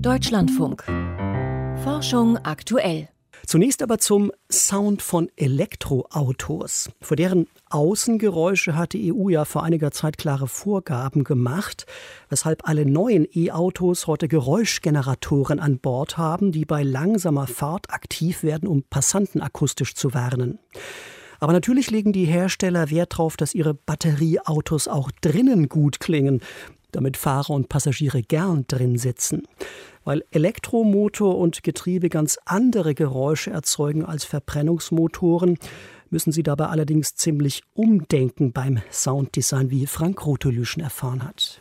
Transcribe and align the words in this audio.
Deutschlandfunk. 0.00 0.84
Forschung 1.82 2.38
aktuell. 2.38 3.08
Zunächst 3.46 3.82
aber 3.82 3.98
zum 3.98 4.32
Sound 4.50 5.02
von 5.02 5.28
Elektroautos. 5.36 6.90
Für 7.00 7.16
deren 7.16 7.46
Außengeräusche 7.70 8.76
hat 8.76 8.92
die 8.92 9.12
EU 9.12 9.28
ja 9.28 9.44
vor 9.44 9.62
einiger 9.62 9.90
Zeit 9.90 10.18
klare 10.18 10.48
Vorgaben 10.48 11.24
gemacht, 11.24 11.86
weshalb 12.28 12.68
alle 12.68 12.86
neuen 12.86 13.26
E-Autos 13.32 14.06
heute 14.06 14.28
Geräuschgeneratoren 14.28 15.60
an 15.60 15.78
Bord 15.78 16.18
haben, 16.18 16.52
die 16.52 16.64
bei 16.64 16.82
langsamer 16.82 17.46
Fahrt 17.46 17.90
aktiv 17.90 18.42
werden, 18.42 18.68
um 18.68 18.82
Passanten 18.82 19.40
akustisch 19.40 19.94
zu 19.94 20.14
warnen. 20.14 20.58
Aber 21.40 21.52
natürlich 21.52 21.90
legen 21.90 22.12
die 22.12 22.24
Hersteller 22.24 22.90
Wert 22.90 23.14
darauf, 23.14 23.36
dass 23.36 23.54
ihre 23.54 23.74
Batterieautos 23.74 24.88
auch 24.88 25.10
drinnen 25.20 25.68
gut 25.68 26.00
klingen, 26.00 26.40
damit 26.94 27.16
Fahrer 27.16 27.50
und 27.50 27.68
Passagiere 27.68 28.22
gern 28.22 28.64
drin 28.68 28.98
sitzen. 28.98 29.42
Weil 30.04 30.24
Elektromotor 30.30 31.38
und 31.38 31.62
Getriebe 31.62 32.08
ganz 32.08 32.38
andere 32.44 32.94
Geräusche 32.94 33.50
erzeugen 33.50 34.04
als 34.04 34.24
Verbrennungsmotoren, 34.24 35.58
müssen 36.10 36.32
sie 36.32 36.42
dabei 36.42 36.66
allerdings 36.66 37.16
ziemlich 37.16 37.62
umdenken 37.74 38.52
beim 38.52 38.80
Sounddesign, 38.90 39.70
wie 39.70 39.86
Frank 39.86 40.24
Rotelüschen 40.24 40.82
erfahren 40.82 41.24
hat. 41.24 41.60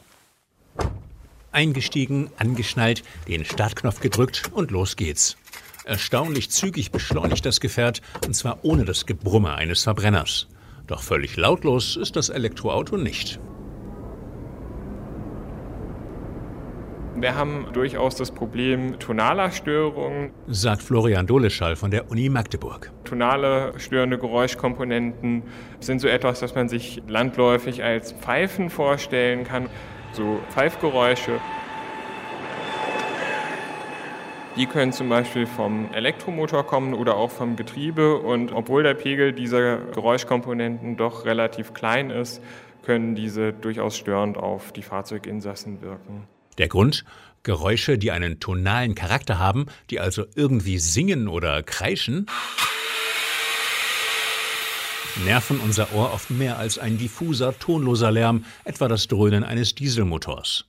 Eingestiegen, 1.52 2.30
angeschnallt, 2.38 3.04
den 3.28 3.46
Startknopf 3.46 4.00
gedrückt 4.00 4.52
und 4.54 4.72
los 4.72 4.96
geht's. 4.96 5.38
Erstaunlich 5.86 6.50
zügig 6.50 6.92
beschleunigt 6.92 7.46
das 7.46 7.60
Gefährt, 7.60 8.02
und 8.26 8.36
zwar 8.36 8.60
ohne 8.64 8.86
das 8.86 9.06
Gebrumme 9.06 9.54
eines 9.54 9.84
Verbrenners. 9.84 10.48
Doch 10.88 11.02
völlig 11.02 11.36
lautlos 11.38 11.96
ist 11.96 12.16
das 12.16 12.30
Elektroauto 12.30 12.98
nicht. 12.98 13.40
Wir 17.24 17.36
haben 17.36 17.68
durchaus 17.72 18.16
das 18.16 18.32
Problem 18.32 19.00
tonaler 19.00 19.50
Störungen, 19.52 20.32
sagt 20.48 20.84
Florian 20.84 21.26
Doleschall 21.26 21.78
von 21.78 21.90
der 21.90 22.12
Uni 22.12 22.28
Magdeburg. 22.28 22.92
Tonale 23.06 23.72
störende 23.78 24.18
Geräuschkomponenten 24.18 25.44
sind 25.80 26.00
so 26.00 26.10
etwas, 26.10 26.42
das 26.42 26.54
man 26.54 26.68
sich 26.68 27.02
landläufig 27.08 27.82
als 27.82 28.12
Pfeifen 28.12 28.70
vorstellen 28.70 29.46
kann, 29.46 29.70
so 30.12 30.42
Pfeifgeräusche. 30.50 31.40
Die 34.58 34.66
können 34.66 34.92
zum 34.92 35.08
Beispiel 35.08 35.48
vom 35.48 35.94
Elektromotor 35.94 36.68
kommen 36.68 36.94
oder 36.94 37.16
auch 37.16 37.32
vom 37.32 37.56
Getriebe. 37.56 38.18
Und 38.18 38.52
obwohl 38.52 38.84
der 38.84 38.96
Pegel 38.96 39.32
dieser 39.32 39.78
Geräuschkomponenten 39.78 40.98
doch 40.98 41.24
relativ 41.24 41.74
klein 41.74 42.10
ist, 42.10 42.44
können 42.86 43.16
diese 43.16 43.54
durchaus 43.54 43.96
störend 43.96 44.36
auf 44.36 44.74
die 44.74 44.82
Fahrzeuginsassen 44.82 45.82
wirken. 45.82 46.28
Der 46.58 46.68
Grund? 46.68 47.06
Geräusche, 47.44 47.98
die 47.98 48.12
einen 48.12 48.40
tonalen 48.40 48.96
Charakter 48.96 49.38
haben, 49.38 49.66
die 49.90 50.00
also 50.00 50.26
irgendwie 50.36 50.80
singen 50.80 51.28
oder 51.28 51.62
kreischen, 51.62 52.28
nerven 55.26 55.60
unser 55.60 55.94
Ohr 55.94 56.14
oft 56.14 56.32
mehr 56.32 56.58
als 56.58 56.78
ein 56.78 56.98
diffuser, 56.98 57.58
tonloser 57.58 58.12
Lärm, 58.12 58.46
etwa 58.64 58.88
das 58.88 59.08
Dröhnen 59.08 59.44
eines 59.44 59.76
Dieselmotors. 59.76 60.66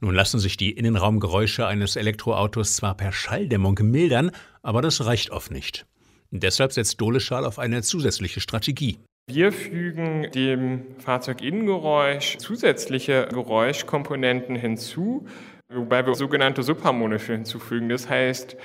Nun 0.00 0.14
lassen 0.14 0.40
sich 0.40 0.56
die 0.56 0.72
Innenraumgeräusche 0.72 1.66
eines 1.66 1.96
Elektroautos 1.96 2.74
zwar 2.74 2.96
per 2.96 3.12
Schalldämmung 3.12 3.78
mildern, 3.82 4.32
aber 4.62 4.82
das 4.82 5.04
reicht 5.04 5.30
oft 5.30 5.50
nicht. 5.50 5.86
Deshalb 6.30 6.72
setzt 6.72 7.00
Doleschal 7.00 7.44
auf 7.44 7.58
eine 7.58 7.82
zusätzliche 7.82 8.40
Strategie. 8.40 8.98
Wir 9.28 9.52
fügen 9.52 10.30
dem 10.34 10.96
Fahrzeuginnengeräusch 10.98 12.38
zusätzliche 12.38 13.28
Geräuschkomponenten 13.30 14.56
hinzu, 14.56 15.26
wobei 15.72 16.04
wir 16.04 16.14
sogenannte 16.14 16.62
subharmonische 16.62 17.32
hinzufügen. 17.32 17.88
Das 17.88 18.10
heißt, 18.10 18.56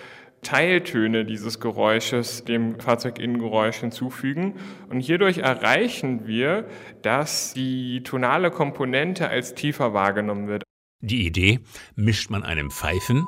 Teiltöne 0.42 1.26
dieses 1.26 1.60
Geräusches 1.60 2.44
dem 2.44 2.80
Fahrzeuginnengeräusch 2.80 3.78
hinzufügen. 3.78 4.56
Und 4.90 5.02
hierdurch 5.02 5.40
erreichen 5.40 6.28
wir, 6.28 6.68
dass 7.02 7.54
die 7.54 8.04
tonale 8.04 8.52
Komponente 8.52 9.30
als 9.30 9.56
tiefer 9.56 9.94
wahrgenommen 9.94 10.48
wird. 10.48 10.64
Die 11.02 11.26
Idee, 11.26 11.60
mischt 11.96 12.30
man 12.30 12.44
einem 12.44 12.72
Pfeifen, 12.72 13.28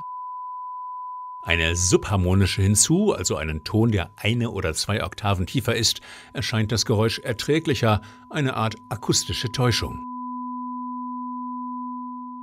eine 1.42 1.76
subharmonische 1.76 2.62
hinzu, 2.62 3.14
also 3.14 3.36
einen 3.36 3.64
Ton, 3.64 3.92
der 3.92 4.12
eine 4.18 4.52
oder 4.52 4.74
zwei 4.74 5.04
Oktaven 5.04 5.46
tiefer 5.46 5.76
ist, 5.76 6.02
erscheint 6.34 6.72
das 6.72 6.86
Geräusch 6.86 7.20
erträglicher, 7.20 8.02
eine 8.30 8.56
Art 8.56 8.76
akustische 8.90 9.52
Täuschung. 9.52 10.06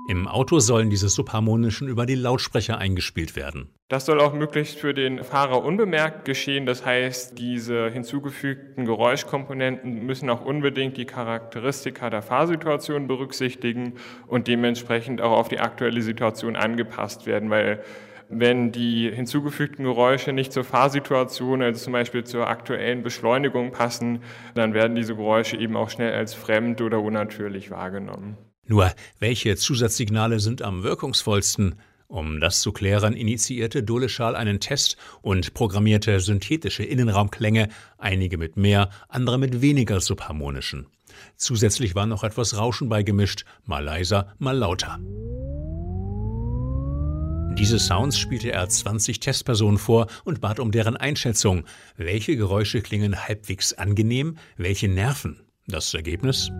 Im 0.09 0.29
Auto 0.29 0.61
sollen 0.61 0.89
diese 0.89 1.09
subharmonischen 1.09 1.89
über 1.89 2.07
die 2.07 2.15
Lautsprecher 2.15 2.79
eingespielt 2.79 3.35
werden. 3.35 3.71
Das 3.89 4.07
soll 4.07 4.21
auch 4.21 4.35
möglichst 4.35 4.79
für 4.79 4.95
den 4.95 5.25
Fahrer 5.25 5.65
unbemerkt 5.65 6.25
geschehen. 6.25 6.65
Das 6.65 6.87
heißt, 6.87 7.37
diese 7.37 7.91
hinzugefügten 7.91 8.85
Geräuschkomponenten 8.85 10.07
müssen 10.07 10.31
auch 10.31 10.45
unbedingt 10.45 10.97
die 10.97 11.07
Charakteristika 11.07 12.09
der 12.09 12.23
Fahrsituation 12.23 13.09
berücksichtigen 13.09 13.95
und 14.29 14.47
dementsprechend 14.47 15.21
auch 15.21 15.33
auf 15.33 15.49
die 15.49 15.59
aktuelle 15.59 16.03
Situation 16.03 16.55
angepasst 16.55 17.27
werden, 17.27 17.51
weil 17.51 17.83
wenn 18.29 18.73
die 18.73 19.11
hinzugefügten 19.11 19.85
Geräusche 19.85 20.33
nicht 20.33 20.53
zur 20.53 20.65
Fahrsituation, 20.65 21.63
also 21.63 21.85
zum 21.85 21.93
Beispiel 21.93 22.25
zur 22.25 22.49
aktuellen 22.49 23.03
Beschleunigung 23.03 23.73
passen, 23.73 24.21
dann 24.55 24.75
werden 24.75 24.97
diese 24.97 25.15
Geräusche 25.15 25.57
eben 25.57 25.77
auch 25.77 25.91
schnell 25.91 26.13
als 26.13 26.35
fremd 26.35 26.81
oder 26.81 27.01
unnatürlich 27.01 27.71
wahrgenommen. 27.71 28.37
Nur, 28.67 28.91
welche 29.21 29.57
Zusatzsignale 29.57 30.41
sind 30.41 30.63
am 30.63 30.83
wirkungsvollsten? 30.83 31.77
Um 32.09 32.41
das 32.41 32.61
zu 32.61 32.73
klären, 32.73 33.15
initiierte 33.15 33.83
Doleschal 33.83 34.37
einen 34.37 34.61
Test 34.61 34.97
und 35.23 35.55
programmierte 35.55 36.21
synthetische 36.21 36.85
Innenraumklänge, 36.85 37.69
einige 37.99 38.39
mit 38.39 38.57
mehr, 38.57 38.91
andere 39.09 39.39
mit 39.39 39.61
weniger 39.61 40.01
subharmonischen. 40.01 40.87
Zusätzlich 41.37 41.95
war 41.95 42.07
noch 42.07 42.23
etwas 42.23 42.57
Rauschen 42.57 42.89
beigemischt, 42.89 43.45
mal 43.65 43.83
leiser, 43.83 44.35
mal 44.39 44.57
lauter. 44.57 45.01
Diese 47.59 47.79
Sounds 47.79 48.19
spielte 48.19 48.53
er 48.53 48.69
20 48.69 49.19
Testpersonen 49.19 49.79
vor 49.79 50.09
und 50.25 50.43
bat 50.43 50.61
um 50.61 50.73
deren 50.73 50.95
Einschätzung. 50.95 51.65
Welche 51.97 52.37
Geräusche 52.37 52.83
klingen 52.83 53.27
halbwegs 53.27 53.73
angenehm, 53.73 54.37
welche 54.59 54.89
nerven? 54.89 55.41
Das 55.67 55.95
Ergebnis? 55.95 56.51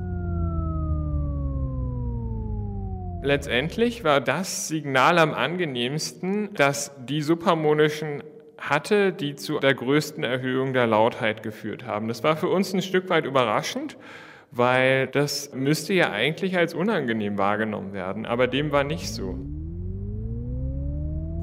Letztendlich 3.23 4.05
war 4.05 4.23
das 4.23 4.69
Signal 4.69 5.19
am 5.19 5.35
angenehmsten, 5.35 6.55
das 6.55 6.93
die 7.07 7.21
subharmonischen 7.21 8.23
hatte, 8.57 9.13
die 9.13 9.35
zu 9.35 9.59
der 9.59 9.75
größten 9.75 10.25
Erhöhung 10.25 10.73
der 10.73 10.87
Lautheit 10.87 11.43
geführt 11.43 11.85
haben. 11.85 12.09
Das 12.09 12.23
war 12.23 12.39
für 12.39 12.49
uns 12.49 12.73
ein 12.73 12.81
Stück 12.81 13.11
weit 13.11 13.27
überraschend, 13.27 13.99
weil 14.51 15.09
das 15.09 15.53
müsste 15.53 15.93
ja 15.93 16.11
eigentlich 16.11 16.57
als 16.57 16.73
unangenehm 16.73 17.37
wahrgenommen 17.37 17.93
werden, 17.93 18.25
aber 18.25 18.47
dem 18.47 18.73
war 18.73 18.83
nicht 18.83 19.13
so. 19.13 19.39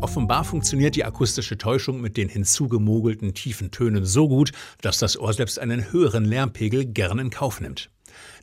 Offenbar 0.04 0.44
funktioniert 0.44 0.98
die 0.98 1.06
akustische 1.06 1.58
Täuschung 1.58 2.02
mit 2.02 2.18
den 2.18 2.28
hinzugemogelten 2.28 3.34
tiefen 3.34 3.72
Tönen 3.72 4.04
so 4.04 4.28
gut, 4.28 4.52
dass 4.82 4.98
das 4.98 5.18
Ohr 5.18 5.32
selbst 5.32 5.60
einen 5.60 5.94
höheren 5.94 6.26
Lärmpegel 6.26 6.84
gern 6.84 7.20
in 7.20 7.30
Kauf 7.30 7.62
nimmt. 7.62 7.90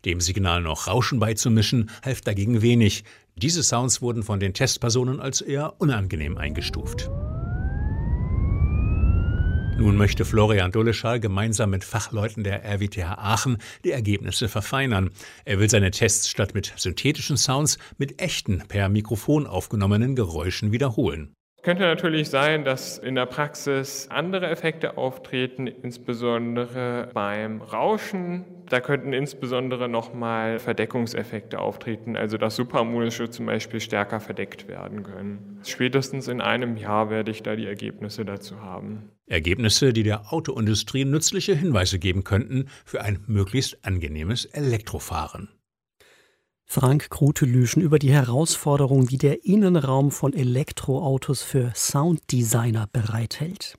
Dem 0.07 0.23
Signal 0.23 0.63
noch 0.63 0.87
Rauschen 0.87 1.21
beizumischen, 1.21 1.91
half 2.03 2.23
dagegen 2.23 2.63
wenig. 2.63 3.05
Diese 3.37 3.63
Sounds 3.63 4.01
wurden 4.01 4.23
von 4.23 4.41
den 4.41 4.55
Testpersonen 4.55 5.21
als 5.21 5.43
eher 5.43 5.79
unangenehm 5.83 6.39
eingestuft. 6.39 7.11
Nun 9.77 9.99
möchte 9.99 10.25
Florian 10.25 10.73
Doleschal 10.73 11.21
gemeinsam 11.21 11.69
mit 11.69 11.85
Fachleuten 11.85 12.43
der 12.43 12.65
RWTH 12.65 13.19
Aachen 13.19 13.59
die 13.85 13.91
Ergebnisse 13.91 14.49
verfeinern. 14.49 15.11
Er 15.45 15.61
will 15.61 15.69
seine 15.69 15.91
Tests 15.91 16.31
statt 16.31 16.55
mit 16.55 16.73
synthetischen 16.77 17.37
Sounds 17.37 17.77
mit 17.99 18.19
echten 18.19 18.63
per 18.67 18.89
Mikrofon 18.89 19.47
aufgenommenen 19.47 20.17
Geräuschen 20.17 20.73
wiederholen. 20.73 21.35
Könnte 21.63 21.83
natürlich 21.83 22.31
sein, 22.31 22.65
dass 22.65 22.97
in 22.97 23.17
der 23.17 23.27
Praxis 23.27 24.09
andere 24.11 24.49
Effekte 24.49 24.97
auftreten, 24.97 25.67
insbesondere 25.67 27.11
beim 27.13 27.61
Rauschen. 27.61 28.47
Da 28.71 28.81
könnten 28.81 29.13
insbesondere 29.13 29.89
nochmal 29.89 30.59
Verdeckungseffekte 30.59 31.59
auftreten, 31.59 32.17
also 32.17 32.39
dass 32.39 32.57
Superharmonische 32.57 33.29
zum 33.29 33.47
Beispiel 33.47 33.81
stärker 33.81 34.21
verdeckt 34.21 34.69
werden 34.69 35.03
können. 35.03 35.61
Spätestens 35.65 36.29
in 36.29 36.41
einem 36.41 36.77
Jahr 36.77 37.11
werde 37.11 37.31
ich 37.31 37.43
da 37.43 37.57
die 37.57 37.67
Ergebnisse 37.67 38.25
dazu 38.25 38.63
haben. 38.63 39.11
Ergebnisse, 39.27 39.93
die 39.93 40.03
der 40.03 40.33
Autoindustrie 40.33 41.05
nützliche 41.05 41.55
Hinweise 41.55 41.99
geben 41.99 42.25
könnten 42.25 42.69
für 42.85 43.03
ein 43.03 43.23
möglichst 43.27 43.85
angenehmes 43.85 44.47
Elektrofahren. 44.47 45.51
Frank 46.73 47.11
Krutelüschen 47.11 47.83
über 47.83 47.99
die 47.99 48.13
Herausforderungen, 48.13 49.09
die 49.09 49.19
der 49.19 49.45
Innenraum 49.45 50.13
von 50.13 50.33
Elektroautos 50.33 51.43
für 51.43 51.73
Sounddesigner 51.75 52.87
bereithält. 52.93 53.77